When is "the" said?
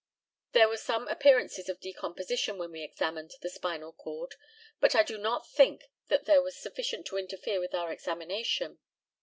3.39-3.51